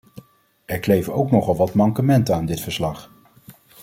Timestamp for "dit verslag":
2.45-3.11